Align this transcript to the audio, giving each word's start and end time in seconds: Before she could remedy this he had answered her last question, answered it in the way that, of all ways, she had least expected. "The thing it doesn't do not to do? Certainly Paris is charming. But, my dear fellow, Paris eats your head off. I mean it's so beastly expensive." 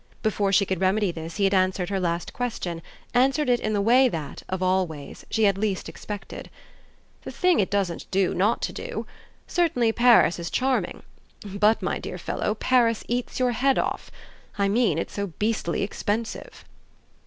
Before 0.23 0.51
she 0.51 0.65
could 0.65 0.81
remedy 0.81 1.11
this 1.11 1.35
he 1.37 1.43
had 1.43 1.53
answered 1.53 1.89
her 1.89 1.99
last 1.99 2.33
question, 2.33 2.81
answered 3.13 3.49
it 3.49 3.59
in 3.59 3.73
the 3.73 3.81
way 3.81 4.09
that, 4.09 4.41
of 4.49 4.63
all 4.63 4.87
ways, 4.87 5.27
she 5.29 5.43
had 5.43 5.59
least 5.59 5.87
expected. 5.87 6.49
"The 7.21 7.29
thing 7.29 7.59
it 7.59 7.69
doesn't 7.69 8.09
do 8.09 8.33
not 8.33 8.63
to 8.63 8.73
do? 8.73 9.05
Certainly 9.45 9.91
Paris 9.91 10.39
is 10.39 10.49
charming. 10.49 11.03
But, 11.45 11.83
my 11.83 11.99
dear 11.99 12.17
fellow, 12.17 12.55
Paris 12.55 13.03
eats 13.07 13.37
your 13.39 13.51
head 13.51 13.77
off. 13.77 14.09
I 14.57 14.67
mean 14.67 14.97
it's 14.97 15.13
so 15.13 15.27
beastly 15.37 15.83
expensive." 15.83 16.65